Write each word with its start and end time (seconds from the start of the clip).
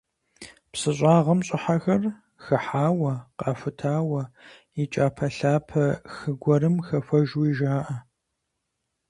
Псы 0.71 0.91
щӏагъым 0.97 1.39
щӏыхьэхэр 1.47 2.03
хыхьауэ, 2.43 3.13
къахутауэ, 3.39 4.21
и 4.81 4.83
кӏапэлъапэ 4.91 5.85
хы 6.13 6.31
гуэрым 6.41 6.75
хэхуэжуи 6.87 7.51
жаӏэ. 7.57 7.95